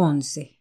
[0.00, 0.60] 11.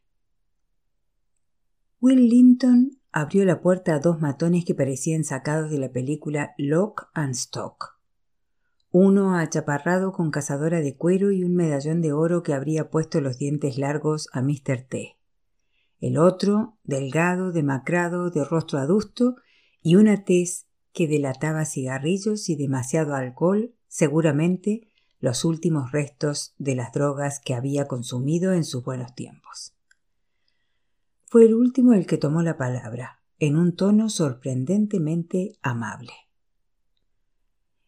[2.01, 7.11] Will Linton abrió la puerta a dos matones que parecían sacados de la película Lock
[7.13, 7.99] and Stock.
[8.89, 13.37] Uno achaparrado con cazadora de cuero y un medallón de oro que habría puesto los
[13.37, 14.81] dientes largos a Mr.
[14.89, 15.17] T.
[15.99, 19.35] El otro, delgado, demacrado, de rostro adusto
[19.83, 24.89] y una tez que delataba cigarrillos y demasiado alcohol, seguramente
[25.19, 29.73] los últimos restos de las drogas que había consumido en sus buenos tiempos.
[31.25, 36.13] Fue el último el que tomó la palabra, en un tono sorprendentemente amable.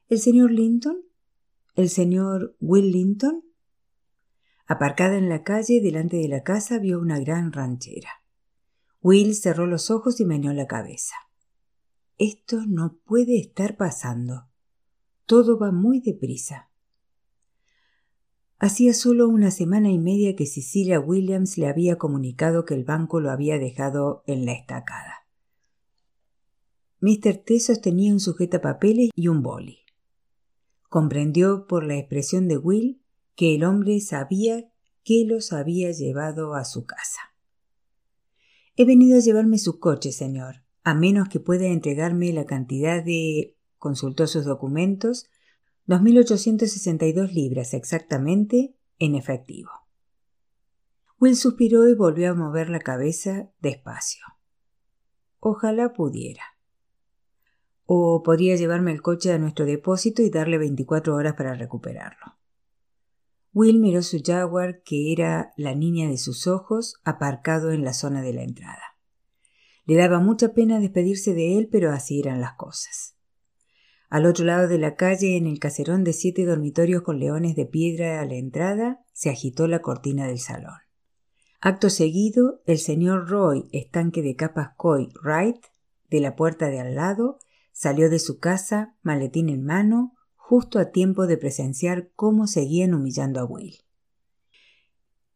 [0.08, 0.98] ¿El señor Linton?
[1.76, 3.44] ¿El señor Will Linton?
[4.67, 8.23] Aparcada en la calle delante de la casa vio una gran ranchera.
[9.02, 11.16] Will cerró los ojos y meneó la cabeza.
[12.17, 14.50] Esto no puede estar pasando.
[15.25, 16.69] Todo va muy deprisa.
[18.62, 23.22] Hacía solo una semana y media que Cecilia Williams le había comunicado que el banco
[23.22, 25.25] lo había dejado en la estacada.
[27.00, 27.38] Mr.
[27.38, 29.80] T sostenía un sujetapapeles y un boli.
[30.89, 33.02] Comprendió por la expresión de Will
[33.36, 34.70] que el hombre sabía
[35.05, 37.22] que los había llevado a su casa.
[38.76, 43.55] He venido a llevarme su coche, señor, a menos que pueda entregarme la cantidad de.
[43.78, 45.30] consultó sus documentos
[45.90, 49.72] 2.862 libras exactamente en efectivo.
[51.20, 54.23] Will suspiró y volvió a mover la cabeza despacio.
[55.40, 56.44] Ojalá pudiera.
[57.86, 62.38] O podría llevarme el coche a nuestro depósito y darle 24 horas para recuperarlo.
[63.52, 68.22] Will miró su Jaguar, que era la niña de sus ojos, aparcado en la zona
[68.22, 68.95] de la entrada.
[69.86, 73.16] Le daba mucha pena despedirse de él, pero así eran las cosas.
[74.09, 77.67] Al otro lado de la calle, en el caserón de siete dormitorios con leones de
[77.67, 80.79] piedra a la entrada, se agitó la cortina del salón.
[81.61, 85.63] Acto seguido, el señor Roy, estanque de capas Coy Wright,
[86.09, 87.37] de la puerta de al lado,
[87.71, 93.39] salió de su casa, maletín en mano, justo a tiempo de presenciar cómo seguían humillando
[93.39, 93.75] a Will.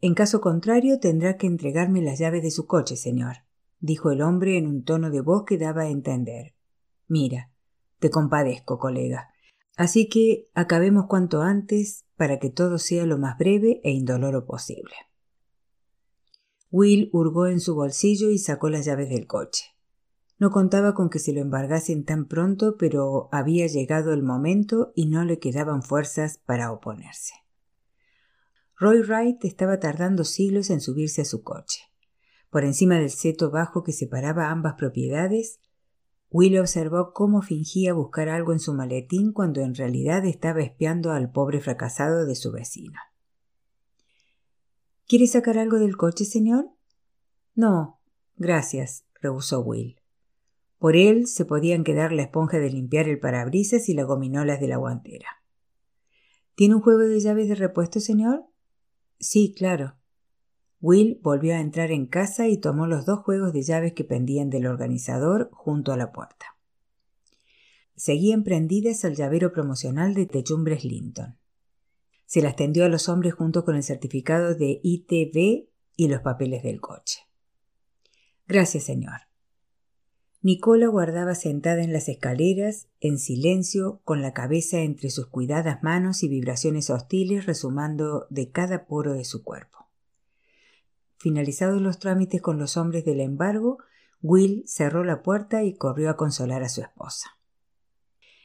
[0.02, 3.44] En caso contrario, tendrá que entregarme las llaves de su coche, señor,
[3.80, 6.56] dijo el hombre en un tono de voz que daba a entender.
[7.08, 7.53] Mira,
[8.04, 9.30] te compadezco, colega.
[9.78, 14.94] Así que acabemos cuanto antes para que todo sea lo más breve e indoloro posible.
[16.70, 19.68] Will hurgó en su bolsillo y sacó las llaves del coche.
[20.38, 25.06] No contaba con que se lo embargasen tan pronto, pero había llegado el momento y
[25.06, 27.36] no le quedaban fuerzas para oponerse.
[28.76, 31.84] Roy Wright estaba tardando siglos en subirse a su coche.
[32.50, 35.62] Por encima del seto bajo que separaba ambas propiedades,
[36.34, 41.32] Will observó cómo fingía buscar algo en su maletín cuando en realidad estaba espiando al
[41.32, 43.00] pobre fracasado de su vecino.
[45.08, 46.72] ¿Quiere sacar algo del coche, señor?
[47.54, 48.02] No,
[48.36, 50.02] gracias, rehusó Will.
[50.80, 54.70] Por él se podían quedar la esponja de limpiar el parabrisas y las gominolas de
[54.70, 55.44] la guantera.
[56.56, 58.44] ¿Tiene un juego de llaves de repuesto, señor?
[59.20, 59.98] Sí, claro.
[60.84, 64.50] Will volvió a entrar en casa y tomó los dos juegos de llaves que pendían
[64.50, 66.58] del organizador junto a la puerta.
[67.96, 71.38] Seguían prendidas al llavero promocional de Techumbres Linton.
[72.26, 76.64] Se las tendió a los hombres junto con el certificado de ITV y los papeles
[76.64, 77.22] del coche.
[78.46, 79.22] Gracias, señor.
[80.42, 86.24] Nicola guardaba sentada en las escaleras, en silencio, con la cabeza entre sus cuidadas manos
[86.24, 89.84] y vibraciones hostiles resumando de cada poro de su cuerpo.
[91.24, 93.78] Finalizados los trámites con los hombres del embargo,
[94.22, 97.40] Will cerró la puerta y corrió a consolar a su esposa.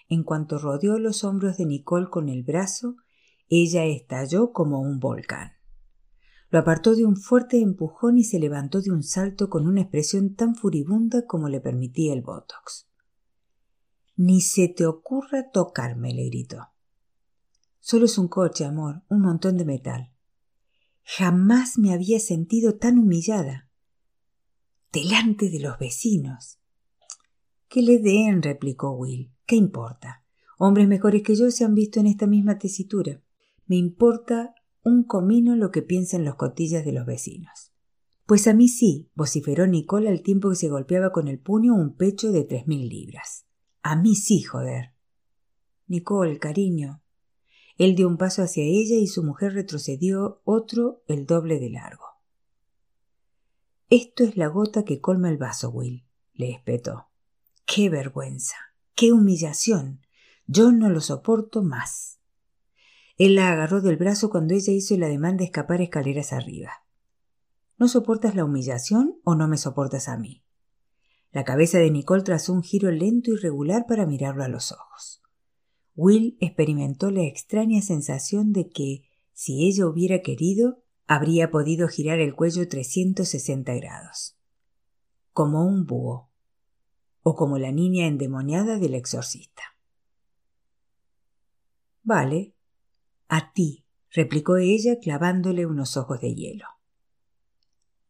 [0.08, 2.94] En cuanto rodeó los hombros de Nicole con el brazo,
[3.48, 5.54] ella estalló como un volcán.
[6.50, 10.36] Lo apartó de un fuerte empujón y se levantó de un salto con una expresión
[10.36, 12.86] tan furibunda como le permitía el botox.
[14.14, 16.68] Ni se te ocurra tocarme, le gritó.
[17.80, 20.12] Solo es un coche, amor, un montón de metal.
[21.16, 23.70] Jamás me había sentido tan humillada.
[24.92, 26.58] Delante de los vecinos.
[27.66, 29.32] Que le den, replicó Will.
[29.46, 30.22] ¿Qué importa?
[30.58, 33.22] Hombres mejores que yo se han visto en esta misma tesitura.
[33.64, 37.72] Me importa un comino lo que piensan los cotillas de los vecinos.
[38.26, 41.96] Pues a mí sí, vociferó Nicole al tiempo que se golpeaba con el puño un
[41.96, 43.46] pecho de tres mil libras.
[43.82, 44.92] A mí sí, joder.
[45.86, 47.02] Nicole, cariño,
[47.78, 52.04] él dio un paso hacia ella y su mujer retrocedió otro el doble de largo.
[53.88, 56.04] Esto es la gota que colma el vaso, Will,
[56.34, 57.08] le espetó.
[57.64, 58.56] ¡Qué vergüenza!
[58.94, 60.00] ¡Qué humillación!
[60.46, 62.18] Yo no lo soporto más.
[63.16, 66.84] Él la agarró del brazo cuando ella hizo el ademán de escapar escaleras arriba.
[67.76, 70.44] ¿No soportas la humillación o no me soportas a mí?
[71.30, 75.22] La cabeza de Nicole trazó un giro lento y regular para mirarlo a los ojos.
[76.00, 79.02] Will experimentó la extraña sensación de que,
[79.32, 80.78] si ella hubiera querido,
[81.08, 84.38] habría podido girar el cuello 360 grados.
[85.32, 86.30] Como un búho.
[87.24, 89.64] O como la niña endemoniada del exorcista.
[92.04, 92.54] Vale.
[93.26, 96.66] A ti, replicó ella clavándole unos ojos de hielo.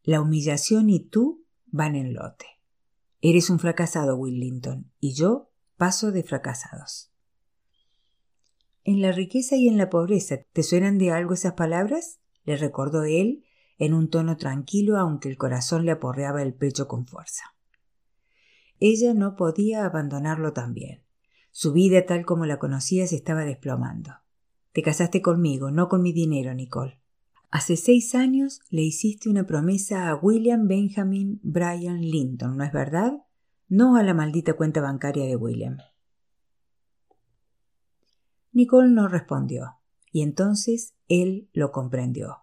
[0.03, 2.45] La humillación y tú van en lote.
[3.19, 7.09] Eres un fracasado, Will Linton, y yo paso de fracasados.
[8.89, 12.19] En la riqueza y en la pobreza, ¿te suenan de algo esas palabras?
[12.43, 13.43] le recordó él
[13.77, 17.55] en un tono tranquilo, aunque el corazón le aporreaba el pecho con fuerza.
[18.79, 21.03] Ella no podía abandonarlo también.
[21.51, 24.09] Su vida tal como la conocía se estaba desplomando.
[24.71, 26.99] Te casaste conmigo, no con mi dinero, Nicole.
[27.51, 33.13] Hace seis años le hiciste una promesa a William Benjamin Bryan Linton, ¿no es verdad?
[33.67, 35.77] No a la maldita cuenta bancaria de William.
[38.59, 39.77] Nicole no respondió,
[40.11, 42.39] y entonces él lo comprendió.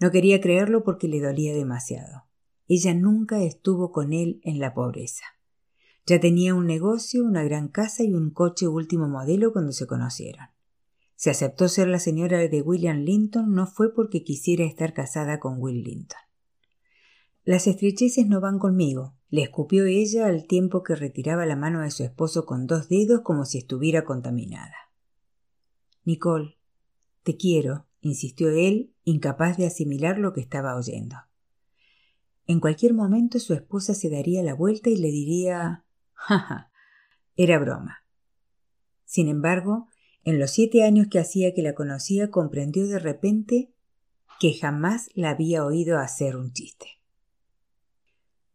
[0.00, 2.24] No quería creerlo porque le dolía demasiado.
[2.66, 5.22] Ella nunca estuvo con él en la pobreza.
[6.04, 10.46] Ya tenía un negocio, una gran casa y un coche último modelo cuando se conocieron.
[11.14, 15.62] Si aceptó ser la señora de William Linton no fue porque quisiera estar casada con
[15.62, 16.18] Will Linton.
[17.44, 21.92] Las estrecheces no van conmigo, le escupió ella al tiempo que retiraba la mano de
[21.92, 24.74] su esposo con dos dedos como si estuviera contaminada.
[26.06, 26.56] Nicole,
[27.24, 31.16] te quiero, insistió él, incapaz de asimilar lo que estaba oyendo.
[32.46, 36.70] En cualquier momento su esposa se daría la vuelta y le diría ja.
[37.34, 38.04] Era broma.
[39.04, 39.88] Sin embargo,
[40.22, 43.74] en los siete años que hacía que la conocía, comprendió de repente
[44.38, 46.86] que jamás la había oído hacer un chiste.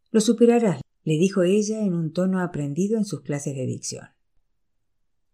[0.09, 4.07] Lo superarás, le dijo ella en un tono aprendido en sus clases de dicción.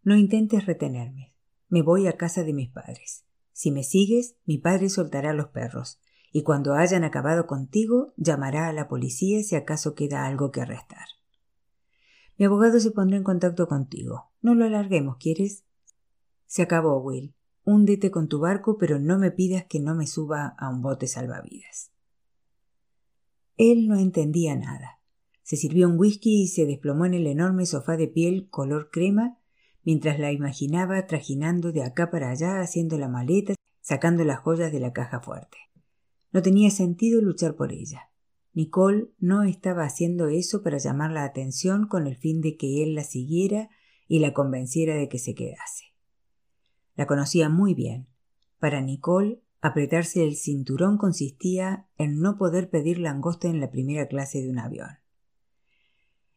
[0.04, 1.37] No intentes retenerme.
[1.70, 3.26] Me voy a casa de mis padres.
[3.52, 6.00] Si me sigues, mi padre soltará a los perros,
[6.32, 11.08] y cuando hayan acabado contigo, llamará a la policía si acaso queda algo que arrestar.
[12.38, 14.32] Mi abogado se pondrá en contacto contigo.
[14.42, 15.66] No lo alarguemos, ¿quieres?
[16.46, 17.34] Se acabó, Will.
[17.64, 21.08] Húndete con tu barco, pero no me pidas que no me suba a un bote
[21.08, 21.92] salvavidas.
[23.58, 25.02] Él no entendía nada.
[25.42, 29.38] Se sirvió un whisky y se desplomó en el enorme sofá de piel color crema
[29.88, 34.82] mientras la imaginaba trajinando de acá para allá, haciendo la maleta, sacando las joyas de
[34.82, 35.58] la caja fuerte.
[36.34, 38.10] No tenía sentido luchar por ella.
[38.54, 42.96] Nicole no estaba haciendo eso para llamar la atención con el fin de que él
[42.96, 43.70] la siguiera
[44.10, 45.86] y la convenciera de que se quedase.
[46.98, 48.08] La conocía muy bien.
[48.60, 54.42] Para Nicole, apretarse el cinturón consistía en no poder pedir langosta en la primera clase
[54.42, 54.98] de un avión.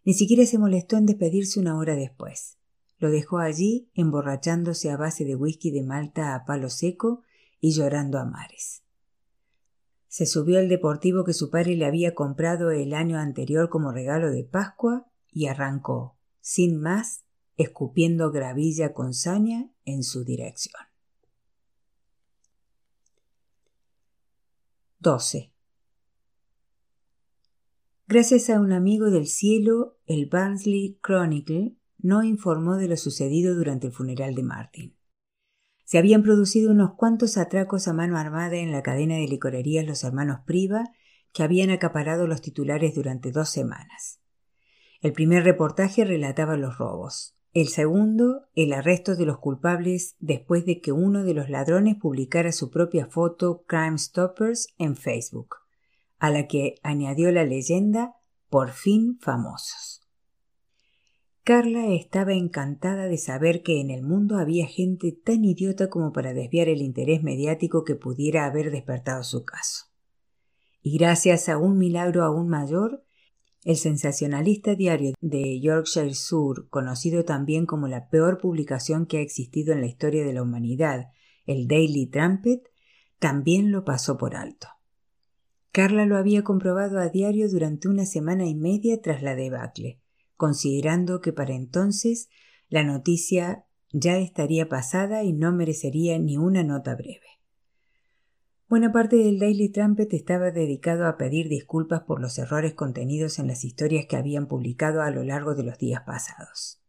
[0.05, 2.60] Ni siquiera se molestó en despedirse una hora después.
[3.01, 7.23] Lo dejó allí, emborrachándose a base de whisky de Malta a palo seco
[7.59, 8.83] y llorando a mares.
[10.07, 14.31] Se subió al deportivo que su padre le había comprado el año anterior como regalo
[14.31, 17.25] de Pascua y arrancó, sin más,
[17.57, 20.83] escupiendo gravilla con saña en su dirección.
[24.99, 25.55] 12.
[28.07, 33.89] Gracias a un amigo del cielo, el Barnsley Chronicle no informó de lo sucedido durante
[33.89, 34.97] el funeral de Martin.
[35.85, 40.05] Se habían producido unos cuantos atracos a mano armada en la cadena de licorerías Los
[40.05, 40.85] Hermanos Priva
[41.33, 44.21] que habían acaparado los titulares durante dos semanas.
[45.01, 47.37] El primer reportaje relataba los robos.
[47.53, 52.53] El segundo, el arresto de los culpables después de que uno de los ladrones publicara
[52.53, 55.57] su propia foto Crime Stoppers en Facebook,
[56.19, 58.15] a la que añadió la leyenda
[58.49, 60.00] por fin famosos.
[61.43, 66.35] Carla estaba encantada de saber que en el mundo había gente tan idiota como para
[66.35, 69.87] desviar el interés mediático que pudiera haber despertado su caso.
[70.83, 73.05] Y gracias a un milagro aún mayor,
[73.65, 79.73] el sensacionalista diario de Yorkshire Sur, conocido también como la peor publicación que ha existido
[79.73, 81.09] en la historia de la humanidad,
[81.47, 82.63] el Daily Trumpet,
[83.19, 84.69] también lo pasó por alto.
[85.73, 90.00] Carla lo había comprobado a diario durante una semana y media tras la debacle,
[90.41, 92.31] considerando que para entonces
[92.71, 97.27] la noticia ya estaría pasada y no merecería ni una nota breve.
[98.67, 103.49] Buena parte del Daily Trumpet estaba dedicado a pedir disculpas por los errores contenidos en
[103.49, 106.81] las historias que habían publicado a lo largo de los días pasados.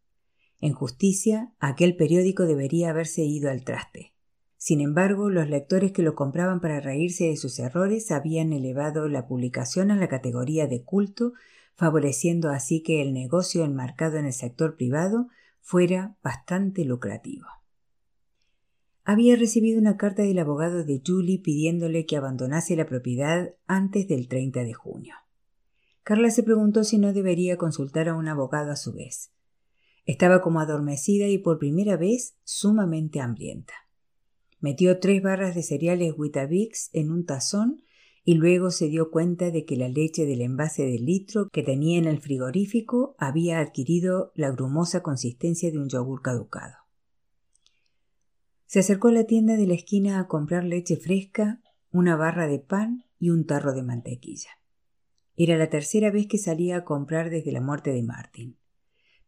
[0.62, 4.14] En justicia, aquel periódico debería haberse ido al traste.
[4.56, 9.28] Sin embargo, los lectores que lo compraban para reírse de sus errores habían elevado la
[9.28, 11.34] publicación a la categoría de culto,
[11.82, 15.30] favoreciendo así que el negocio enmarcado en el sector privado
[15.62, 17.48] fuera bastante lucrativo.
[19.04, 24.28] Había recibido una carta del abogado de Julie pidiéndole que abandonase la propiedad antes del
[24.28, 25.16] 30 de junio.
[26.04, 29.32] Carla se preguntó si no debería consultar a un abogado a su vez.
[30.06, 33.74] Estaba como adormecida y por primera vez sumamente hambrienta.
[34.60, 37.82] Metió tres barras de cereales Weetabix en un tazón
[38.24, 41.98] y luego se dio cuenta de que la leche del envase de litro que tenía
[41.98, 46.76] en el frigorífico había adquirido la grumosa consistencia de un yogur caducado.
[48.68, 51.62] Se acercó a la tienda de la esquina a comprar leche fresca,
[51.92, 54.52] una barra de pan y un tarro de mantequilla.
[55.36, 58.58] Era la tercera vez que salía a comprar desde la muerte de Martin.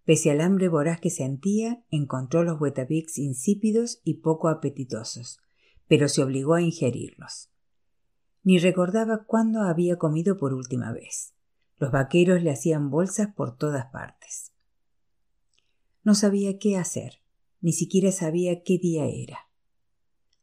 [0.06, 5.40] Pese al hambre voraz que sentía, encontró los Weetabix insípidos y poco apetitosos,
[5.88, 7.53] pero se obligó a ingerirlos.
[8.44, 11.34] Ni recordaba cuándo había comido por última vez.
[11.78, 14.52] Los vaqueros le hacían bolsas por todas partes.
[16.04, 17.22] No sabía qué hacer,
[17.62, 19.40] ni siquiera sabía qué día era.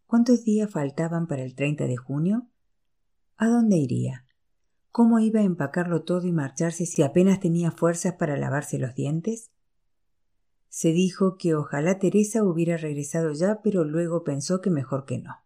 [0.07, 2.49] ¿Cuántos días faltaban para el 30 de junio?
[3.37, 4.25] ¿A dónde iría?
[4.90, 9.50] ¿Cómo iba a empacarlo todo y marcharse si apenas tenía fuerzas para lavarse los dientes?
[10.69, 15.37] Se dijo que ojalá Teresa hubiera regresado ya, pero luego pensó que mejor que no.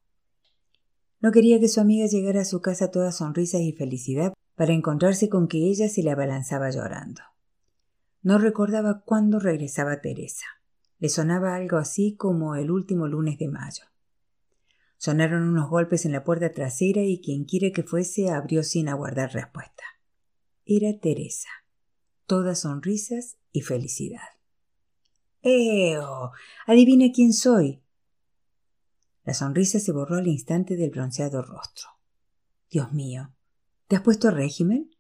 [1.25, 5.31] No quería que su amiga llegara a su casa toda sonrisas y felicidad para encontrarse
[5.31, 7.23] con que ella se le abalanzaba llorando.
[8.21, 10.45] No recordaba cuándo regresaba Teresa.
[10.99, 13.85] Le sonaba algo así como el último lunes de mayo.
[14.99, 19.33] Sonaron unos golpes en la puerta trasera y quien quiera que fuese abrió sin aguardar
[19.33, 19.85] respuesta.
[20.67, 21.49] Era Teresa,
[22.27, 24.29] todas sonrisas y felicidad.
[25.41, 26.33] ¡Eo!
[26.67, 27.81] Adivine quién soy.
[29.25, 31.89] La sonrisa se borró al instante del bronceado rostro.
[32.71, 33.33] Dios mío,
[33.89, 34.91] ¿te has puesto régimen?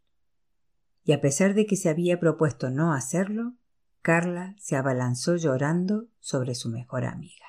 [1.04, 3.54] Y a pesar de que se había propuesto no hacerlo,
[4.00, 7.45] Carla se abalanzó llorando sobre su mejor amiga.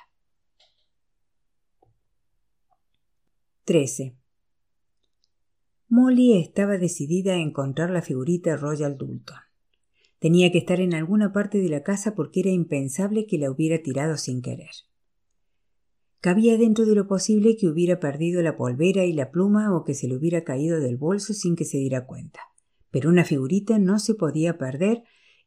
[3.64, 4.16] 13.
[5.88, 9.38] Molly estaba decidida a encontrar la figurita Royal Dulton.
[10.18, 13.82] Tenía que estar en alguna parte de la casa porque era impensable que la hubiera
[13.82, 14.70] tirado sin querer.
[16.20, 19.94] Cabía dentro de lo posible que hubiera perdido la polvera y la pluma o que
[19.94, 22.40] se le hubiera caído del bolso sin que se diera cuenta.
[22.90, 25.04] Pero una figurita no se podía perder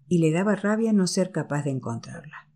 [0.08, 2.50] y le daba rabia no ser capaz de encontrarla.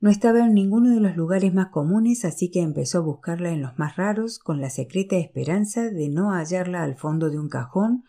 [0.00, 3.62] No estaba en ninguno de los lugares más comunes, así que empezó a buscarla en
[3.62, 8.04] los más raros con la secreta esperanza de no hallarla al fondo de un cajón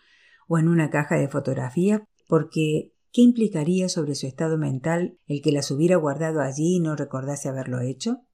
[0.47, 5.53] o en una caja de fotografías, porque ¿qué implicaría sobre su estado mental el que
[5.53, 8.25] las hubiera guardado allí y no recordase haberlo hecho?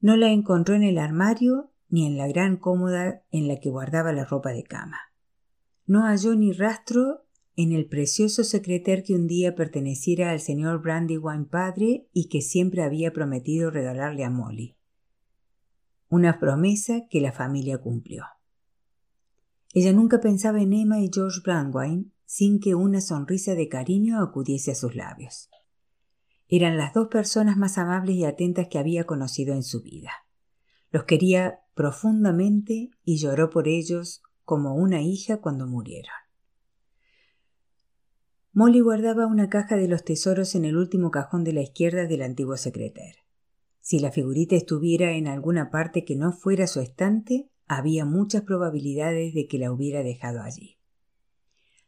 [0.00, 4.12] No la encontró en el armario ni en la gran cómoda en la que guardaba
[4.12, 4.98] la ropa de cama.
[5.86, 7.26] No halló ni rastro
[7.56, 12.82] en el precioso secreter que un día perteneciera al señor Brandywine padre y que siempre
[12.82, 14.76] había prometido regalarle a Molly.
[16.08, 18.24] Una promesa que la familia cumplió.
[19.74, 24.70] Ella nunca pensaba en Emma y George Brandywine sin que una sonrisa de cariño acudiese
[24.70, 25.50] a sus labios.
[26.52, 30.10] Eran las dos personas más amables y atentas que había conocido en su vida.
[30.90, 36.12] Los quería profundamente y lloró por ellos como una hija cuando murieron.
[38.52, 42.22] Molly guardaba una caja de los tesoros en el último cajón de la izquierda del
[42.22, 43.14] antiguo secreter.
[43.80, 49.34] Si la figurita estuviera en alguna parte que no fuera su estante, había muchas probabilidades
[49.34, 50.78] de que la hubiera dejado allí.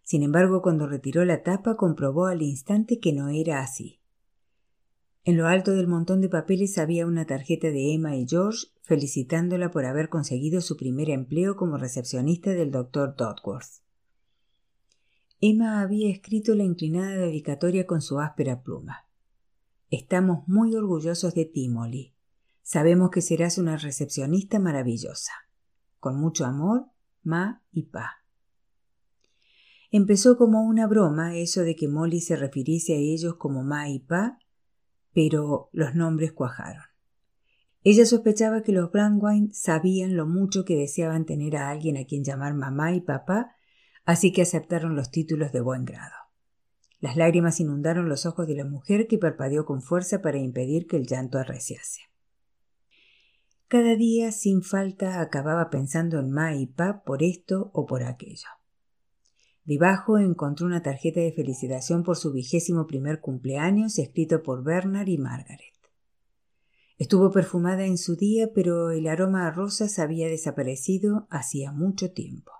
[0.05, 4.02] Sin embargo, cuando retiró la tapa, comprobó al instante que no era así.
[5.25, 9.71] En lo alto del montón de papeles había una tarjeta de Emma y George felicitándola
[9.71, 13.83] por haber conseguido su primer empleo como recepcionista del doctor Dodworth.
[15.41, 19.07] Emma había escrito la inclinada dedicatoria con su áspera pluma.
[19.91, 22.15] Estamos muy orgullosos de ti, Molly.
[22.63, 25.33] Sabemos que serás una recepcionista maravillosa.
[26.01, 26.87] Con mucho amor,
[27.23, 28.25] Ma y Pa.
[29.91, 33.99] Empezó como una broma eso de que Molly se refiriese a ellos como Ma y
[34.01, 34.39] Pa,
[35.15, 36.85] pero los nombres cuajaron.
[37.85, 42.25] Ella sospechaba que los Brandwine sabían lo mucho que deseaban tener a alguien a quien
[42.25, 43.57] llamar mamá y papá
[44.05, 46.15] así que aceptaron los títulos de buen grado.
[47.01, 50.97] Las lágrimas inundaron los ojos de la mujer que parpadeó con fuerza para impedir que
[50.97, 52.03] el llanto arreciase.
[53.67, 58.49] Cada día, sin falta, acababa pensando en Ma y Pa por esto o por aquello.
[59.65, 65.19] Debajo encontró una tarjeta de felicitación por su vigésimo primer cumpleaños escrito por Bernard y
[65.19, 65.73] Margaret.
[66.99, 72.53] Estuvo perfumada en su día, pero el aroma a rosas había desaparecido hacía mucho tiempo.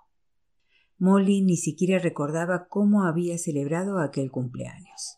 [0.97, 5.17] Molly ni siquiera recordaba cómo había celebrado aquel cumpleaños.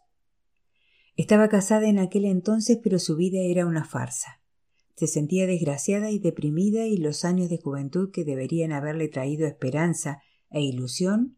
[1.15, 4.41] Estaba casada en aquel entonces, pero su vida era una farsa.
[4.95, 10.21] Se sentía desgraciada y deprimida y los años de juventud que deberían haberle traído esperanza
[10.49, 11.37] e ilusión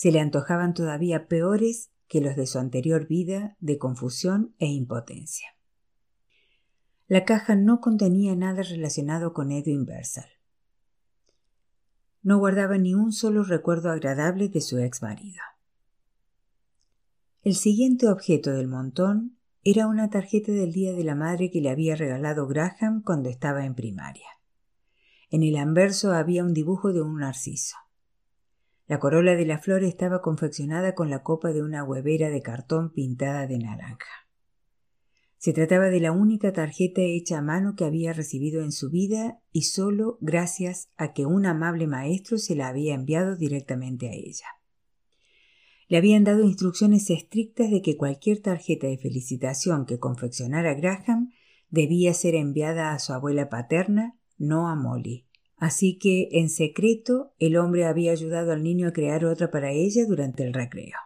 [0.00, 5.48] se le antojaban todavía peores que los de su anterior vida de confusión e impotencia.
[7.06, 10.24] La caja no contenía nada relacionado con Edwin Versal.
[12.22, 15.42] No guardaba ni un solo recuerdo agradable de su ex marido.
[17.42, 21.68] El siguiente objeto del montón era una tarjeta del Día de la Madre que le
[21.68, 24.28] había regalado Graham cuando estaba en primaria.
[25.28, 27.76] En el anverso había un dibujo de un narciso.
[28.90, 32.92] La corola de la flor estaba confeccionada con la copa de una huevera de cartón
[32.92, 34.26] pintada de naranja.
[35.38, 39.38] Se trataba de la única tarjeta hecha a mano que había recibido en su vida
[39.52, 44.46] y solo gracias a que un amable maestro se la había enviado directamente a ella.
[45.86, 51.30] Le habían dado instrucciones estrictas de que cualquier tarjeta de felicitación que confeccionara Graham
[51.68, 55.29] debía ser enviada a su abuela paterna, no a Molly.
[55.60, 60.06] Así que, en secreto, el hombre había ayudado al niño a crear otra para ella
[60.06, 60.96] durante el recreo.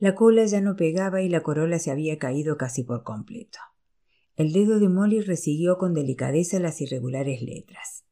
[0.00, 3.60] La cola ya no pegaba y la corola se había caído casi por completo.
[4.34, 8.04] El dedo de Molly resiguió con delicadeza las irregulares letras.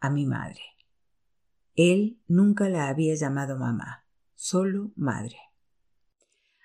[0.00, 0.60] A mi madre.
[1.74, 4.04] Él nunca la había llamado mamá,
[4.34, 5.38] solo madre.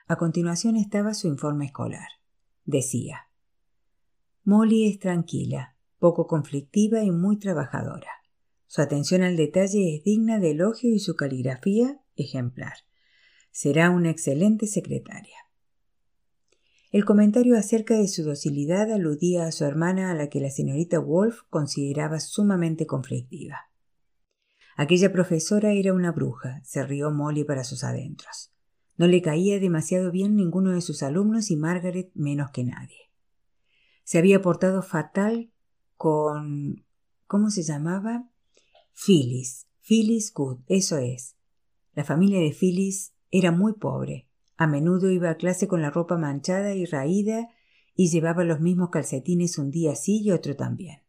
[0.08, 2.10] A continuación estaba su informe escolar.
[2.66, 3.30] Decía
[4.44, 8.10] Molly es tranquila, poco conflictiva y muy trabajadora.
[8.68, 12.74] Su atención al detalle es digna de elogio y su caligrafía ejemplar.
[13.52, 15.38] Será una excelente secretaria.
[16.92, 21.00] El comentario acerca de su docilidad aludía a su hermana a la que la señorita
[21.00, 23.70] Wolf consideraba sumamente conflictiva.
[24.78, 28.54] Aquella profesora era una bruja, se rió Molly para sus adentros.
[28.96, 33.12] No le caía demasiado bien ninguno de sus alumnos y Margaret menos que nadie.
[34.04, 35.52] Se había portado fatal
[35.98, 36.86] con...
[37.26, 38.30] ¿Cómo se llamaba?
[38.94, 39.68] Phyllis.
[39.82, 41.36] Phyllis Good, eso es.
[41.94, 44.28] La familia de Phyllis era muy pobre.
[44.56, 47.50] A menudo iba a clase con la ropa manchada y raída
[47.96, 51.02] y llevaba los mismos calcetines un día sí y otro también.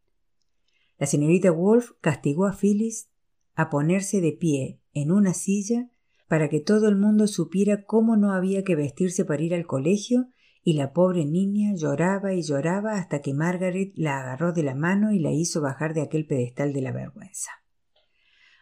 [0.99, 3.11] La señorita Wolf castigó a Phyllis
[3.55, 5.91] a ponerse de pie en una silla
[6.29, 10.29] para que todo el mundo supiera cómo no había que vestirse para ir al colegio
[10.69, 15.13] y la pobre niña lloraba y lloraba hasta que Margaret la agarró de la mano
[15.13, 17.51] y la hizo bajar de aquel pedestal de la vergüenza.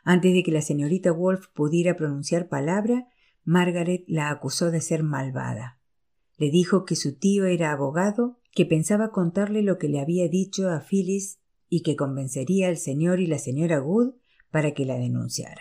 [0.04, 3.08] Antes de que la señorita Wolf pudiera pronunciar palabra,
[3.42, 5.80] Margaret la acusó de ser malvada.
[6.36, 10.70] Le dijo que su tío era abogado, que pensaba contarle lo que le había dicho
[10.70, 14.14] a Phyllis y que convencería al señor y la señora Wood
[14.52, 15.58] para que la denunciaran.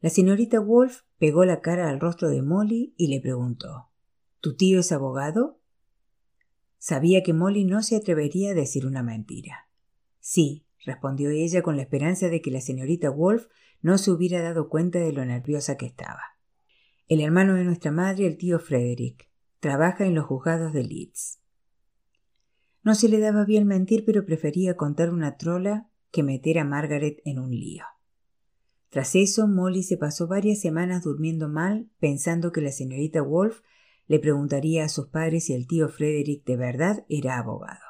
[0.00, 3.88] La señorita Wolf pegó la cara al rostro de Molly y le preguntó
[4.42, 5.60] ¿Tu tío es abogado?
[6.78, 9.68] Sabía que Molly no se atrevería a decir una mentira.
[10.18, 13.46] Sí, respondió ella con la esperanza de que la señorita Wolf
[13.82, 16.22] no se hubiera dado cuenta de lo nerviosa que estaba.
[17.06, 21.38] El hermano de nuestra madre, el tío Frederick, trabaja en los juzgados de Leeds.
[22.82, 27.20] No se le daba bien mentir, pero prefería contar una trola que meter a Margaret
[27.24, 27.84] en un lío.
[28.88, 33.60] Tras eso, Molly se pasó varias semanas durmiendo mal, pensando que la señorita Wolf
[34.12, 37.80] le preguntaría a sus padres si el tío Frederick de verdad era abogado.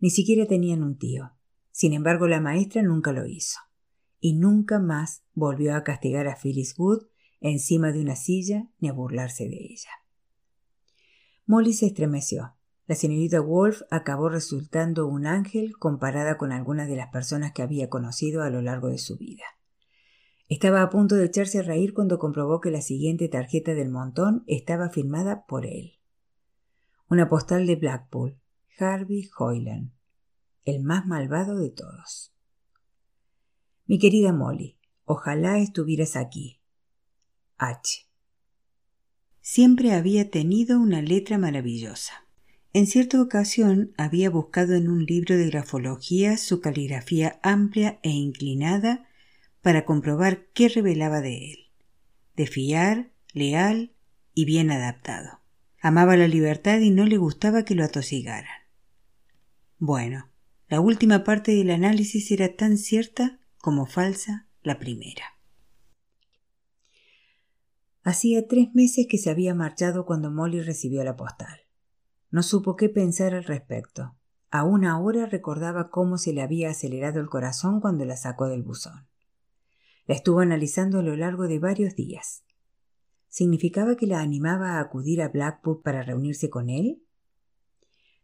[0.00, 1.36] Ni siquiera tenían un tío.
[1.70, 3.60] Sin embargo, la maestra nunca lo hizo.
[4.18, 7.06] Y nunca más volvió a castigar a Phyllis Wood
[7.40, 9.90] encima de una silla ni a burlarse de ella.
[11.46, 12.56] Molly se estremeció.
[12.88, 17.88] La señorita Wolf acabó resultando un ángel comparada con algunas de las personas que había
[17.88, 19.44] conocido a lo largo de su vida.
[20.48, 24.44] Estaba a punto de echarse a reír cuando comprobó que la siguiente tarjeta del montón
[24.46, 25.98] estaba firmada por él.
[27.10, 28.38] Una postal de Blackpool,
[28.78, 29.92] Harvey Hoyland,
[30.64, 32.32] el más malvado de todos.
[33.86, 36.60] Mi querida Molly, ojalá estuvieras aquí.
[37.58, 38.06] H.
[39.40, 42.26] Siempre había tenido una letra maravillosa.
[42.72, 49.07] En cierta ocasión había buscado en un libro de grafología su caligrafía amplia e inclinada
[49.68, 51.58] para comprobar qué revelaba de él.
[52.36, 53.92] De fiar, leal
[54.32, 55.42] y bien adaptado.
[55.82, 58.62] Amaba la libertad y no le gustaba que lo atosigaran.
[59.76, 60.30] Bueno,
[60.68, 65.38] la última parte del análisis era tan cierta como falsa la primera.
[68.04, 71.60] Hacía tres meses que se había marchado cuando Molly recibió la postal.
[72.30, 74.16] No supo qué pensar al respecto.
[74.50, 79.08] Aún ahora recordaba cómo se le había acelerado el corazón cuando la sacó del buzón.
[80.08, 82.42] La estuvo analizando a lo largo de varios días.
[83.28, 87.02] ¿Significaba que la animaba a acudir a Blackpool para reunirse con él?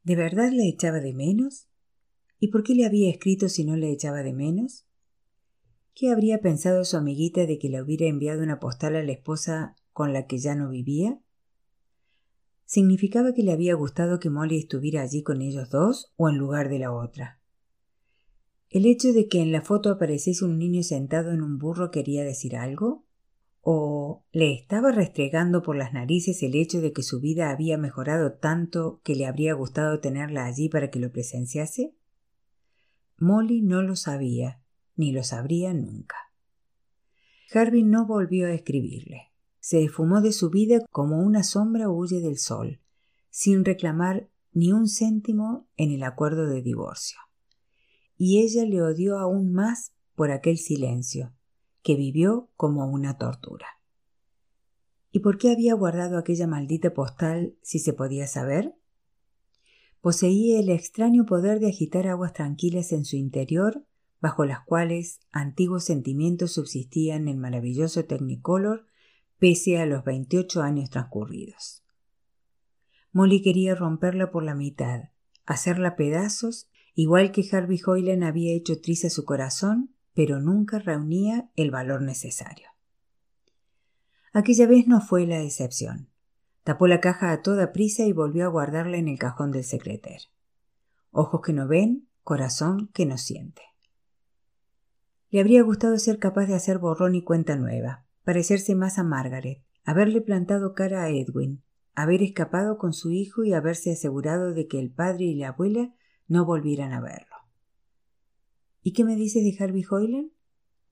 [0.03, 1.69] ¿De verdad le echaba de menos?
[2.41, 4.87] ¿Y por qué le había escrito si no le echaba de menos?
[5.95, 9.77] ¿Qué habría pensado su amiguita de que le hubiera enviado una postal a la esposa
[9.93, 11.21] con la que ya no vivía?
[12.65, 16.71] ¿Significaba que le había gustado que Molly estuviera allí con ellos dos o en lugar
[16.71, 17.44] de la otra?
[18.75, 22.25] ¿El hecho de que en la foto apareciese un niño sentado en un burro quería
[22.25, 23.07] decir algo?
[23.61, 28.33] ¿O le estaba restregando por las narices el hecho de que su vida había mejorado
[28.33, 31.95] tanto que le habría gustado tenerla allí para que lo presenciase?
[33.17, 34.61] Molly no lo sabía,
[34.97, 36.17] ni lo sabría nunca.
[37.55, 42.37] Harvey no volvió a escribirle se esfumó de su vida como una sombra huye del
[42.37, 42.81] sol,
[43.31, 47.19] sin reclamar ni un céntimo en el acuerdo de divorcio.
[48.17, 51.35] Y ella le odió aún más por aquel silencio,
[51.83, 53.67] que vivió como una tortura.
[55.11, 58.75] ¿Y por qué había guardado aquella maldita postal si se podía saber?
[60.01, 63.87] Poseía el extraño poder de agitar aguas tranquilas en su interior,
[64.21, 68.87] bajo las cuales antiguos sentimientos subsistían en maravilloso Technicolor
[69.39, 71.85] pese a los 28 años transcurridos.
[73.13, 75.11] Molly quería romperla por la mitad,
[75.47, 81.71] hacerla pedazos, igual que Harvey Hoyland había hecho trizas su corazón, pero nunca reunía el
[81.71, 82.69] valor necesario.
[84.33, 86.09] Aquella vez no fue la excepción.
[86.63, 90.23] Tapó la caja a toda prisa y volvió a guardarla en el cajón del secreter.
[91.11, 93.63] Ojos que no ven, corazón que no siente.
[95.31, 99.63] Le habría gustado ser capaz de hacer borrón y cuenta nueva, parecerse más a Margaret,
[99.85, 101.63] haberle plantado cara a Edwin,
[101.95, 105.95] haber escapado con su hijo y haberse asegurado de que el padre y la abuela
[106.27, 107.37] no volvieran a verlo.
[108.83, 110.31] ¿Y qué me dices de Harvey Hoyland?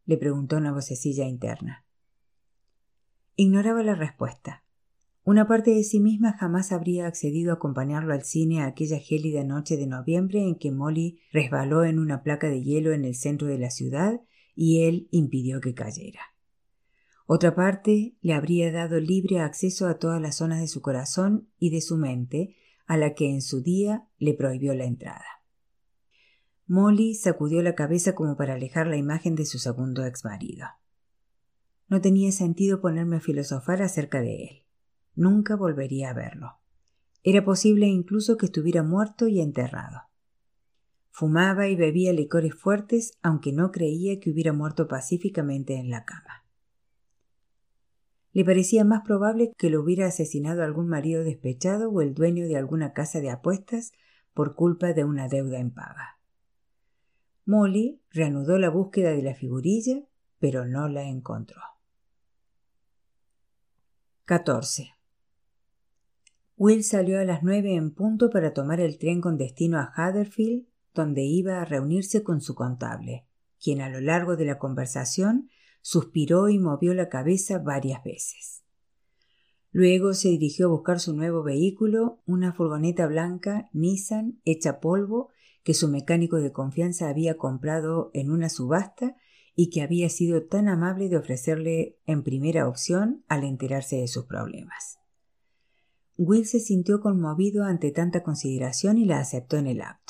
[0.05, 1.85] le preguntó una vocecilla interna.
[3.37, 4.65] Ignoraba la respuesta.
[5.25, 9.45] Una parte de sí misma jamás habría accedido a acompañarlo al cine a aquella gélida
[9.45, 13.47] noche de noviembre en que Molly resbaló en una placa de hielo en el centro
[13.47, 14.21] de la ciudad
[14.57, 16.21] y él impidió que cayera.
[17.27, 21.71] Otra parte le habría dado libre acceso a todas las zonas de su corazón y
[21.71, 25.25] de su mente, a la que en su día le prohibió la entrada.
[26.67, 30.67] Molly sacudió la cabeza como para alejar la imagen de su segundo ex marido.
[31.89, 34.63] No tenía sentido ponerme a filosofar acerca de él.
[35.15, 36.59] Nunca volvería a verlo.
[37.23, 40.03] Era posible incluso que estuviera muerto y enterrado.
[41.11, 46.42] Fumaba y bebía licores fuertes, aunque no creía que hubiera muerto pacíficamente en la cama.
[48.33, 52.57] Le parecía más probable que lo hubiera asesinado algún marido despechado o el dueño de
[52.57, 53.93] alguna casa de apuestas
[54.33, 56.19] por culpa de una deuda en paga.
[57.45, 60.05] Molly reanudó la búsqueda de la figurilla,
[60.39, 61.61] pero no la encontró.
[64.25, 64.95] 14.
[66.57, 70.67] Will salió a las nueve en punto para tomar el tren con destino a Huddersfield,
[70.95, 73.27] donde iba a reunirse con su contable,
[73.61, 75.51] quien a lo largo de la conversación
[75.83, 78.63] Suspiró y movió la cabeza varias veces.
[79.71, 85.29] Luego se dirigió a buscar su nuevo vehículo, una furgoneta blanca Nissan hecha polvo
[85.63, 89.17] que su mecánico de confianza había comprado en una subasta
[89.55, 94.25] y que había sido tan amable de ofrecerle en primera opción al enterarse de sus
[94.25, 94.99] problemas.
[96.17, 100.02] Will se sintió conmovido ante tanta consideración y la aceptó en el acto.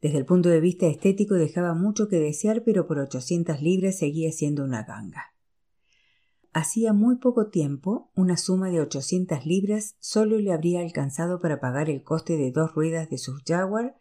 [0.00, 4.30] Desde el punto de vista estético dejaba mucho que desear, pero por 800 libras seguía
[4.30, 5.34] siendo una ganga.
[6.52, 11.90] Hacía muy poco tiempo, una suma de 800 libras solo le habría alcanzado para pagar
[11.90, 13.96] el coste de dos ruedas de su Jaguar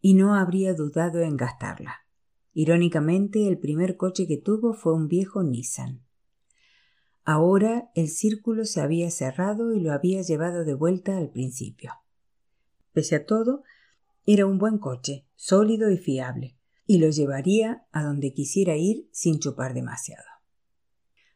[0.00, 2.06] y no habría dudado en gastarla.
[2.52, 6.02] Irónicamente, el primer coche que tuvo fue un viejo Nissan.
[7.24, 11.92] Ahora el círculo se había cerrado y lo había llevado de vuelta al principio.
[12.92, 13.64] Pese a todo,
[14.30, 19.38] era un buen coche, sólido y fiable, y lo llevaría a donde quisiera ir sin
[19.38, 20.26] chupar demasiado.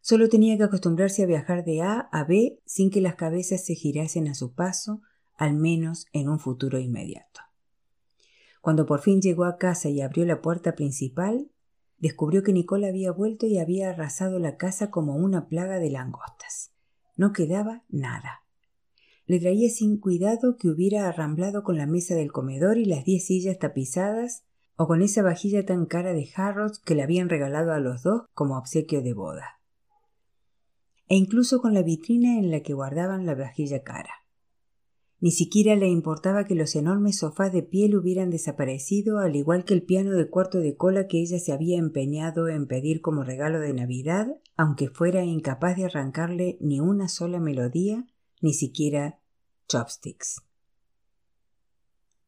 [0.02, 3.76] Solo tenía que acostumbrarse a viajar de A a B sin que las cabezas se
[3.76, 5.00] girasen a su paso,
[5.36, 7.40] al menos en un futuro inmediato.
[8.60, 11.50] Cuando por fin llegó a casa y abrió la puerta principal,
[11.96, 16.72] descubrió que Nicole había vuelto y había arrasado la casa como una plaga de langostas.
[17.16, 18.41] No quedaba nada.
[19.26, 23.26] Le traía sin cuidado que hubiera arramblado con la mesa del comedor y las diez
[23.26, 24.44] sillas tapizadas,
[24.76, 28.22] o con esa vajilla tan cara de jarros que le habían regalado a los dos
[28.34, 29.60] como obsequio de boda.
[31.08, 34.10] E incluso con la vitrina en la que guardaban la vajilla cara.
[35.22, 39.72] Ni siquiera le importaba que los enormes sofás de piel hubieran desaparecido, al igual que
[39.72, 43.60] el piano de cuarto de cola que ella se había empeñado en pedir como regalo
[43.60, 48.04] de Navidad, aunque fuera incapaz de arrancarle ni una sola melodía,
[48.42, 49.18] ni siquiera
[49.68, 50.42] chopsticks.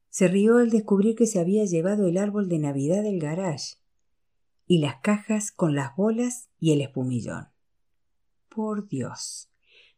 [0.09, 3.79] Se rió al descubrir que se había llevado el árbol de Navidad del garage
[4.66, 7.48] y las cajas con las bolas y el espumillón.
[8.48, 9.50] Por Dios.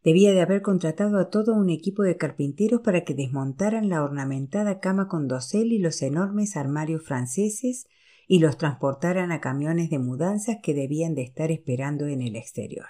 [0.03, 4.79] Debía de haber contratado a todo un equipo de carpinteros para que desmontaran la ornamentada
[4.79, 7.87] cama con dosel y los enormes armarios franceses
[8.27, 12.87] y los transportaran a camiones de mudanzas que debían de estar esperando en el exterior.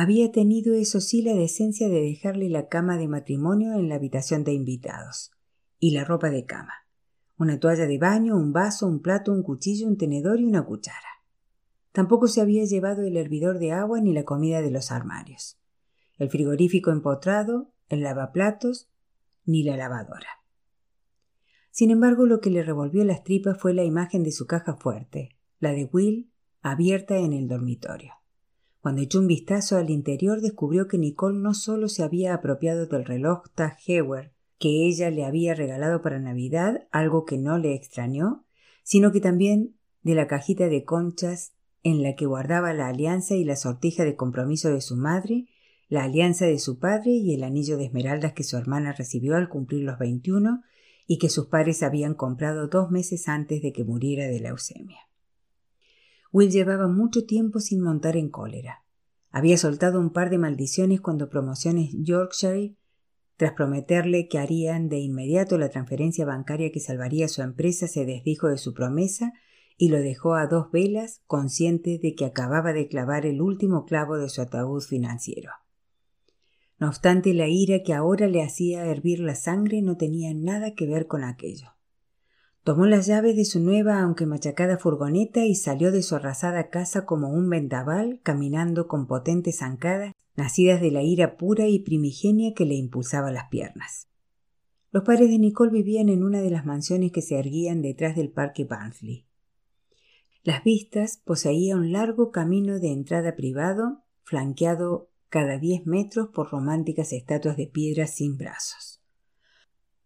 [0.00, 4.44] Había tenido eso sí la decencia de dejarle la cama de matrimonio en la habitación
[4.44, 5.30] de invitados
[5.78, 6.72] y la ropa de cama,
[7.36, 11.20] una toalla de baño, un vaso, un plato, un cuchillo, un tenedor y una cuchara.
[11.92, 15.60] Tampoco se había llevado el hervidor de agua ni la comida de los armarios,
[16.16, 18.88] el frigorífico empotrado, el lavaplatos,
[19.44, 20.40] ni la lavadora.
[21.72, 25.36] Sin embargo, lo que le revolvió las tripas fue la imagen de su caja fuerte,
[25.58, 26.32] la de Will,
[26.62, 28.19] abierta en el dormitorio.
[28.80, 33.04] Cuando echó un vistazo al interior descubrió que Nicole no solo se había apropiado del
[33.04, 38.44] reloj Tag Heuer que ella le había regalado para Navidad, algo que no le extrañó,
[38.82, 43.44] sino que también de la cajita de conchas en la que guardaba la alianza y
[43.44, 45.46] la sortija de compromiso de su madre,
[45.88, 49.48] la alianza de su padre y el anillo de esmeraldas que su hermana recibió al
[49.48, 50.62] cumplir los veintiuno
[51.06, 55.09] y que sus padres habían comprado dos meses antes de que muriera de leucemia.
[56.32, 58.84] Will llevaba mucho tiempo sin montar en cólera.
[59.30, 62.76] Había soltado un par de maldiciones cuando Promociones Yorkshire,
[63.36, 68.48] tras prometerle que harían de inmediato la transferencia bancaria que salvaría su empresa, se desdijo
[68.48, 69.32] de su promesa
[69.76, 74.18] y lo dejó a dos velas, consciente de que acababa de clavar el último clavo
[74.18, 75.52] de su ataúd financiero.
[76.78, 80.86] No obstante, la ira que ahora le hacía hervir la sangre no tenía nada que
[80.86, 81.68] ver con aquello.
[82.62, 87.06] Tomó las llaves de su nueva aunque machacada furgoneta y salió de su arrasada casa
[87.06, 92.66] como un vendaval, caminando con potentes zancadas, nacidas de la ira pura y primigenia que
[92.66, 94.08] le impulsaba las piernas.
[94.92, 98.30] Los padres de Nicole vivían en una de las mansiones que se erguían detrás del
[98.30, 99.26] parque Barnsley.
[100.42, 107.12] Las vistas poseía un largo camino de entrada privado, flanqueado cada diez metros por románticas
[107.12, 108.99] estatuas de piedra sin brazos.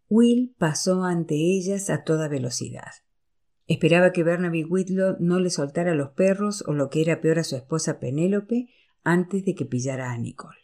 [0.08, 2.92] Will pasó ante ellas a toda velocidad.
[3.66, 7.44] Esperaba que Bernaby Whitlow no le soltara los perros o lo que era peor a
[7.44, 8.68] su esposa Penélope
[9.02, 10.58] antes de que pillara a Nicole.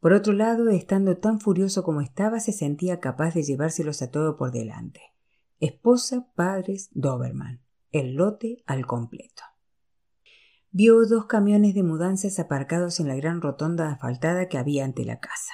[0.00, 4.36] Por otro lado, estando tan furioso como estaba, se sentía capaz de llevárselos a todo
[4.36, 5.00] por delante.
[5.58, 9.42] Esposa, padres, Doberman el lote al completo.
[10.70, 15.18] Vio dos camiones de mudanzas aparcados en la gran rotonda asfaltada que había ante la
[15.18, 15.52] casa.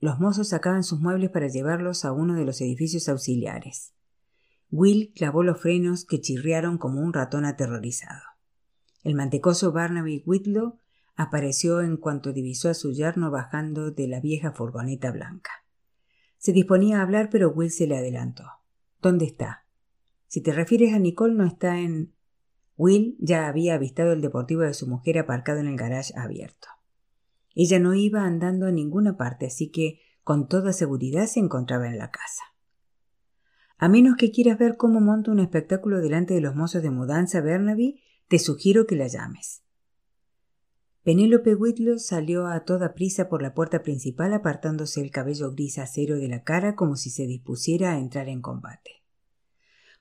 [0.00, 3.94] Los mozos sacaban sus muebles para llevarlos a uno de los edificios auxiliares.
[4.70, 8.22] Will clavó los frenos que chirriaron como un ratón aterrorizado.
[9.02, 10.78] El mantecoso Barnaby Whitlow
[11.16, 15.50] apareció en cuanto divisó a su yerno bajando de la vieja furgoneta blanca.
[16.36, 18.44] Se disponía a hablar, pero Will se le adelantó.
[19.02, 19.64] ¿Dónde está?
[20.28, 22.14] Si te refieres a Nicole, no está en.
[22.76, 26.68] Will ya había avistado el deportivo de su mujer aparcado en el garage abierto.
[27.60, 31.98] Ella no iba andando a ninguna parte, así que con toda seguridad se encontraba en
[31.98, 32.44] la casa.
[33.78, 37.40] A menos que quieras ver cómo monta un espectáculo delante de los mozos de mudanza
[37.40, 39.64] Bernaby, te sugiero que la llames.
[41.02, 46.14] Penélope Whitlow salió a toda prisa por la puerta principal apartándose el cabello gris acero
[46.14, 49.02] de la cara como si se dispusiera a entrar en combate.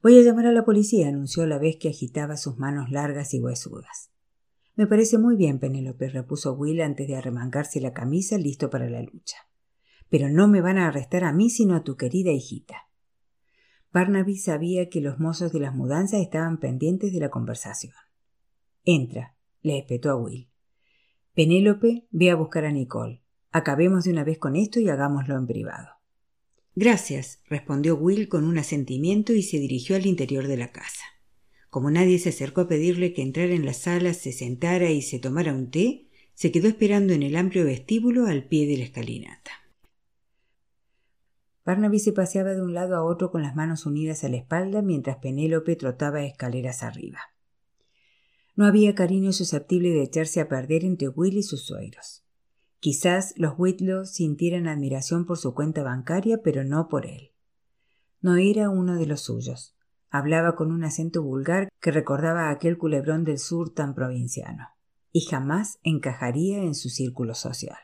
[0.03, 3.33] Voy a llamar a la policía, anunció a la vez que agitaba sus manos largas
[3.33, 4.11] y huesudas.
[4.77, 9.01] Me parece muy bien, Penélope, repuso Will antes de arremangarse la camisa, listo para la
[9.01, 9.37] lucha.
[10.07, 12.87] Pero no me van a arrestar a mí, sino a tu querida hijita.
[13.91, 17.95] Barnaby sabía que los mozos de las mudanzas estaban pendientes de la conversación.
[18.85, 20.51] Entra, le espetó a Will.
[21.33, 23.23] Penélope, ve a buscar a Nicole.
[23.51, 25.87] Acabemos de una vez con esto y hagámoslo en privado.
[26.75, 31.01] Gracias, respondió Will con un asentimiento y se dirigió al interior de la casa.
[31.69, 35.19] Como nadie se acercó a pedirle que entrara en la sala, se sentara y se
[35.19, 39.51] tomara un té, se quedó esperando en el amplio vestíbulo al pie de la escalinata.
[41.65, 44.82] Barnaby se paseaba de un lado a otro con las manos unidas a la espalda
[44.82, 47.19] mientras Penélope trotaba escaleras arriba.
[48.56, 52.23] No había cariño susceptible de echarse a perder entre Will y sus suegros.
[52.80, 57.32] Quizás los Whitlow sintieran admiración por su cuenta bancaria, pero no por él.
[58.21, 59.76] No era uno de los suyos.
[60.17, 64.69] Hablaba con un acento vulgar que recordaba aquel culebrón del sur tan provinciano,
[65.12, 67.77] y jamás encajaría en su círculo social.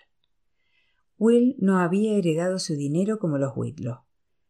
[1.20, 4.00] Will no había heredado su dinero como los Whitlow.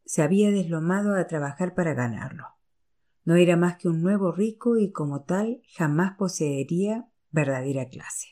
[0.06, 2.46] Se había deslomado a trabajar para ganarlo.
[3.26, 8.28] No era más que un nuevo rico y como tal jamás poseería verdadera clase.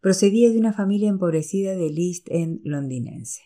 [0.00, 3.40] Procedía de una familia empobrecida del East End londinense.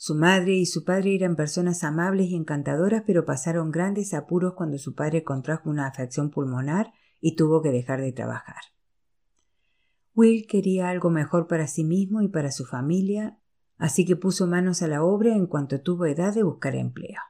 [0.00, 4.78] Su madre y su padre eran personas amables y encantadoras, pero pasaron grandes apuros cuando
[4.78, 8.62] su padre contrajo una afección pulmonar y tuvo que dejar de trabajar.
[10.14, 13.40] Will quería algo mejor para sí mismo y para su familia,
[13.76, 17.20] así que puso manos a la obra en cuanto tuvo edad de buscar empleo.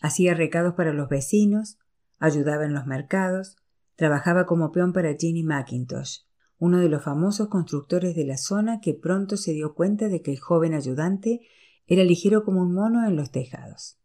[0.00, 1.80] Hacía recados para los vecinos,
[2.20, 3.56] ayudaba en los mercados,
[3.96, 6.20] trabajaba como peón para Ginny McIntosh,
[6.58, 10.32] uno de los famosos constructores de la zona que pronto se dio cuenta de que
[10.32, 11.40] el joven ayudante
[11.86, 13.98] era ligero como un mono en los tejados.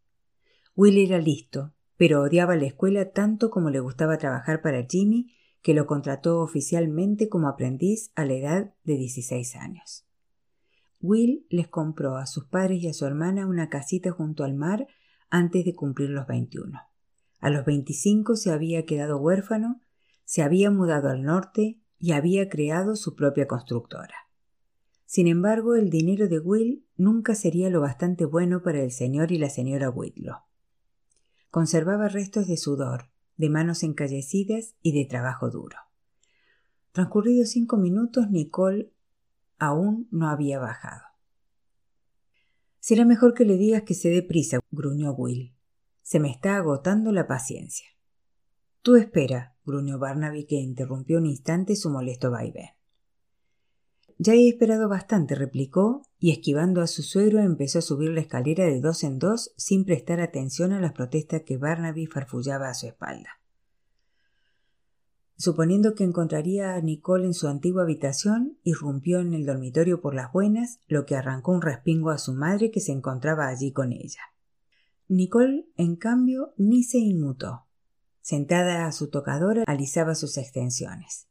[0.75, 5.73] Will era listo, pero odiaba la escuela tanto como le gustaba trabajar para Jimmy, que
[5.73, 10.05] lo contrató oficialmente como aprendiz a la edad de 16 años.
[10.99, 14.87] Will les compró a sus padres y a su hermana una casita junto al mar
[15.29, 16.79] antes de cumplir los 21.
[17.39, 19.81] A los 25 se había quedado huérfano,
[20.23, 24.27] se había mudado al norte y había creado su propia constructora.
[25.05, 29.37] Sin embargo, el dinero de Will nunca sería lo bastante bueno para el señor y
[29.37, 30.39] la señora Whitlow.
[31.49, 35.77] Conservaba restos de sudor, de manos encallecidas y de trabajo duro.
[36.91, 38.91] Transcurridos cinco minutos, Nicole
[39.57, 41.03] aún no había bajado.
[42.81, 45.55] Será mejor que le digas que se dé prisa, gruñó Will.
[46.01, 47.87] Se me está agotando la paciencia.
[48.81, 52.69] Tú espera, gruñó Barnaby, que interrumpió un instante su molesto vaivén.
[54.17, 58.65] Ya he esperado bastante, replicó, y esquivando a su suegro empezó a subir la escalera
[58.65, 62.87] de dos en dos sin prestar atención a las protestas que Barnaby farfullaba a su
[62.87, 63.41] espalda.
[65.35, 70.31] Suponiendo que encontraría a Nicole en su antigua habitación, irrumpió en el dormitorio por las
[70.31, 74.21] buenas, lo que arrancó un respingo a su madre que se encontraba allí con ella.
[75.09, 77.62] Nicole, en cambio, ni se inmutó.
[78.23, 81.27] Sentada a su tocadora, alisaba sus extensiones.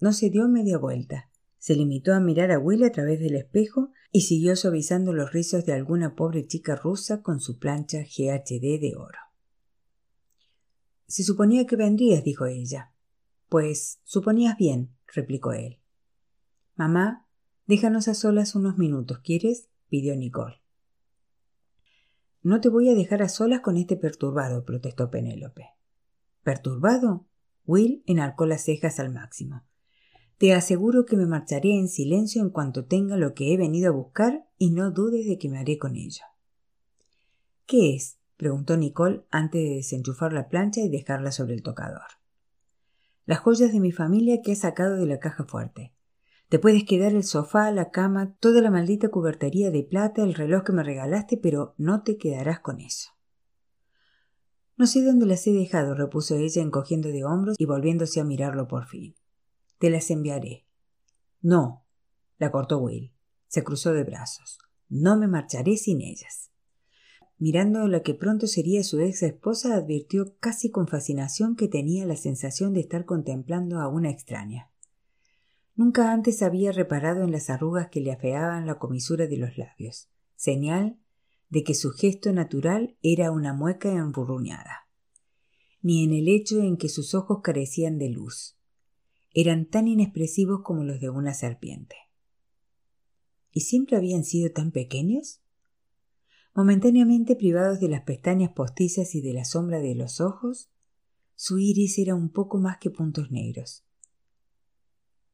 [0.00, 1.30] No se dio media vuelta.
[1.56, 5.64] Se limitó a mirar a Will a través del espejo y siguió suavizando los rizos
[5.64, 9.18] de alguna pobre chica rusa con su plancha GHD de oro.
[11.06, 12.92] Se suponía que vendrías, dijo ella.
[13.48, 15.80] Pues suponías bien, replicó él.
[16.76, 17.26] Mamá,
[17.66, 19.70] déjanos a solas unos minutos, ¿quieres?
[19.88, 20.60] pidió Nicole.
[22.42, 25.79] No te voy a dejar a solas con este perturbado, protestó Penélope.
[26.42, 27.26] ¿Perturbado?
[27.66, 29.62] Will enarcó las cejas al máximo.
[30.38, 33.94] Te aseguro que me marcharé en silencio en cuanto tenga lo que he venido a
[33.94, 36.24] buscar y no dudes de que me haré con ello.
[37.66, 38.18] ¿Qué es?
[38.38, 42.08] preguntó Nicole antes de desenchufar la plancha y dejarla sobre el tocador.
[43.26, 45.92] Las joyas de mi familia que he sacado de la caja fuerte.
[46.48, 50.64] Te puedes quedar el sofá, la cama, toda la maldita cubertería de plata, el reloj
[50.64, 53.10] que me regalaste, pero no te quedarás con eso.
[54.80, 58.66] No sé dónde las he dejado, repuso ella encogiendo de hombros y volviéndose a mirarlo
[58.66, 59.14] por fin.
[59.76, 60.64] Te las enviaré.
[61.42, 61.84] No,
[62.38, 63.12] la cortó Will.
[63.46, 64.58] Se cruzó de brazos.
[64.88, 66.50] No me marcharé sin ellas.
[67.36, 72.16] Mirando la que pronto sería su ex esposa, advirtió casi con fascinación que tenía la
[72.16, 74.70] sensación de estar contemplando a una extraña.
[75.76, 80.08] Nunca antes había reparado en las arrugas que le afeaban la comisura de los labios,
[80.36, 80.96] señal
[81.50, 84.88] de que su gesto natural era una mueca emburruñada,
[85.82, 88.56] ni en el hecho en que sus ojos carecían de luz.
[89.32, 91.96] Eran tan inexpresivos como los de una serpiente.
[93.52, 95.42] ¿Y siempre habían sido tan pequeños?
[96.54, 100.70] Momentáneamente privados de las pestañas postizas y de la sombra de los ojos,
[101.34, 103.84] su iris era un poco más que puntos negros.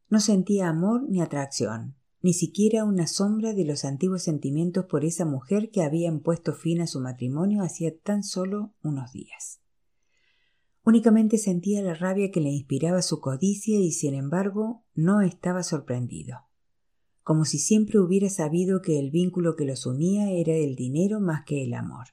[0.08, 5.24] No sentía amor ni atracción, ni siquiera una sombra de los antiguos sentimientos por esa
[5.24, 9.60] mujer que habían puesto fin a su matrimonio hacía tan solo unos días.
[10.82, 16.38] Únicamente sentía la rabia que le inspiraba su codicia y sin embargo no estaba sorprendido,
[17.22, 21.44] como si siempre hubiera sabido que el vínculo que los unía era el dinero más
[21.44, 22.08] que el amor.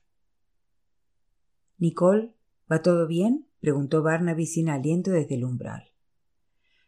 [1.80, 2.36] Nicole,
[2.72, 3.47] ¿va todo bien?
[3.59, 5.93] preguntó Barnaby sin aliento desde el umbral.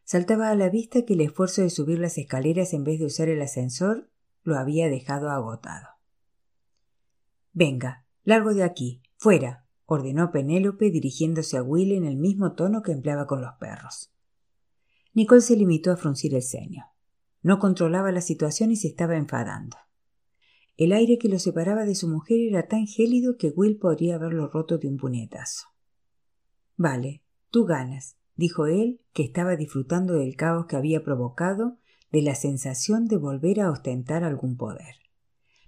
[0.05, 3.27] Saltaba a la vista que el esfuerzo de subir las escaleras en vez de usar
[3.27, 4.11] el ascensor
[4.43, 5.87] lo había dejado agotado.
[7.53, 12.91] Venga, largo de aquí, fuera, ordenó Penélope dirigiéndose a Will en el mismo tono que
[12.91, 14.13] empleaba con los perros.
[15.13, 16.85] Nicole se limitó a fruncir el ceño.
[17.41, 19.77] No controlaba la situación y se estaba enfadando.
[20.77, 24.49] El aire que lo separaba de su mujer era tan gélido que Will podría haberlo
[24.49, 25.67] roto de un puñetazo.
[26.75, 31.77] Vale, tú ganas, dijo él, que estaba disfrutando del caos que había provocado
[32.11, 34.95] de la sensación de volver a ostentar algún poder.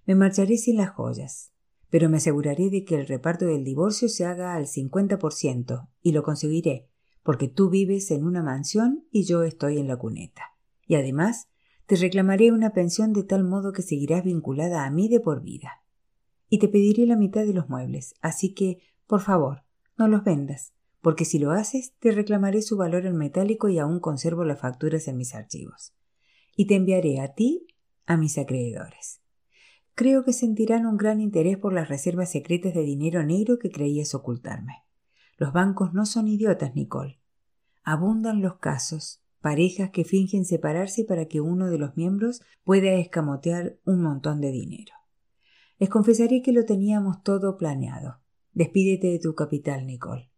[0.06, 1.52] Me marcharé sin las joyas,
[1.90, 6.24] pero me aseguraré de que el reparto del divorcio se haga al 50% y lo
[6.24, 6.90] conseguiré,
[7.24, 10.56] porque tú vives en una mansión y yo estoy en la cuneta.
[10.86, 11.50] Y además,
[11.86, 15.84] te reclamaré una pensión de tal modo que seguirás vinculada a mí de por vida.
[16.50, 19.64] Y te pediré la mitad de los muebles, así que, por favor,
[19.98, 24.00] no los vendas, porque si lo haces, te reclamaré su valor en metálico y aún
[24.00, 25.94] conservo las facturas en mis archivos.
[26.56, 27.68] Y te enviaré a ti
[28.06, 29.22] a mis acreedores.
[29.94, 34.14] Creo que sentirán un gran interés por las reservas secretas de dinero negro que creías
[34.14, 34.84] ocultarme.
[35.38, 37.20] Los bancos no son idiotas, Nicole.
[37.84, 43.80] Abundan los casos, parejas que fingen separarse para que uno de los miembros pueda escamotear
[43.86, 44.94] un montón de dinero.
[45.80, 48.20] Les confesaré que lo teníamos todo planeado.
[48.54, 50.32] Despídete de tu capital, Nicole.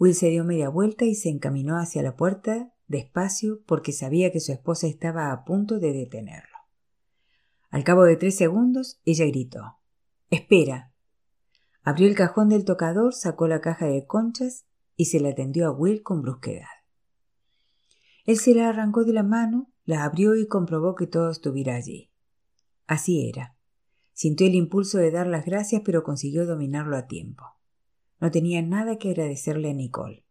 [0.00, 4.40] Will se dio media vuelta y se encaminó hacia la puerta despacio porque sabía que
[4.40, 6.56] su esposa estaba a punto de detenerlo.
[7.68, 9.76] Al cabo de tres segundos, ella gritó
[10.30, 10.94] Espera.
[11.82, 14.64] Abrió el cajón del tocador, sacó la caja de conchas
[14.96, 16.64] y se la tendió a Will con brusquedad.
[18.24, 22.10] Él se la arrancó de la mano, la abrió y comprobó que todo estuviera allí.
[22.86, 23.54] Así era.
[24.14, 27.59] Sintió el impulso de dar las gracias, pero consiguió dominarlo a tiempo.
[28.20, 30.24] No tenía nada que agradecerle a Nicole.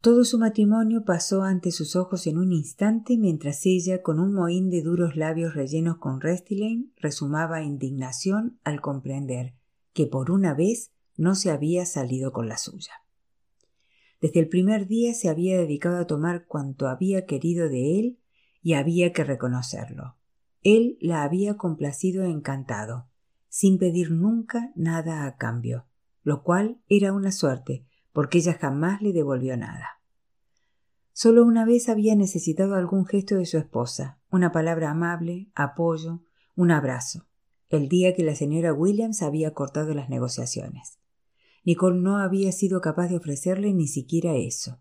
[0.00, 4.68] Todo su matrimonio pasó ante sus ojos en un instante mientras ella, con un mohín
[4.68, 9.54] de duros labios rellenos con Restylane, resumaba indignación al comprender
[9.94, 12.92] que por una vez no se había salido con la suya.
[14.20, 18.18] Desde el primer día se había dedicado a tomar cuanto había querido de él
[18.62, 20.16] y había que reconocerlo.
[20.62, 23.06] Él la había complacido encantado,
[23.48, 25.86] sin pedir nunca nada a cambio,
[26.24, 30.00] lo cual era una suerte, porque ella jamás le devolvió nada.
[31.12, 36.24] Solo una vez había necesitado algún gesto de su esposa, una palabra amable, apoyo,
[36.56, 37.28] un abrazo,
[37.68, 40.98] el día que la señora Williams había cortado las negociaciones.
[41.64, 44.80] Nicole no había sido capaz de ofrecerle ni siquiera eso.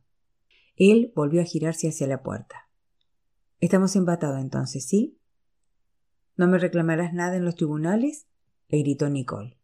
[0.75, 2.69] Él volvió a girarse hacia la puerta.
[3.59, 5.19] Estamos empatados entonces, ¿sí?
[6.35, 8.27] ¿No me reclamarás nada en los tribunales?
[8.69, 9.59] le gritó Nicole.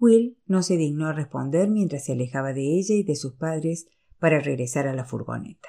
[0.00, 3.86] Will no se dignó responder mientras se alejaba de ella y de sus padres
[4.18, 5.68] para regresar a la furgoneta.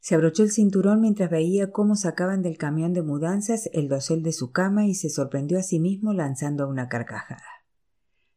[0.00, 4.32] Se abrochó el cinturón mientras veía cómo sacaban del camión de mudanzas el dosel de
[4.32, 7.44] su cama y se sorprendió a sí mismo lanzando una carcajada.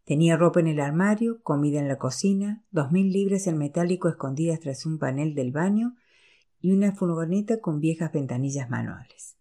[0.03, 4.59] Tenía ropa en el armario, comida en la cocina, dos mil libras en metálico escondidas
[4.59, 5.95] tras un panel del baño
[6.59, 9.36] y una furgoneta con viejas ventanillas manuales.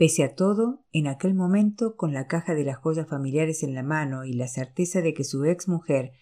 [0.00, 3.82] Pese a todo, en aquel momento, con la caja de las joyas familiares en la
[3.82, 6.12] mano y la certeza de que su ex mujer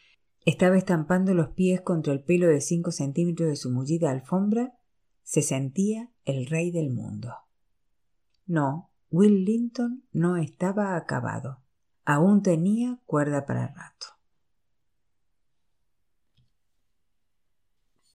[0.44, 4.74] estaba estampando los pies contra el pelo de cinco centímetros de su mullida alfombra,
[5.22, 7.32] se sentía el rey del mundo.
[8.46, 11.60] No, Will Linton no estaba acabado.
[12.04, 14.17] Aún tenía cuerda para rato.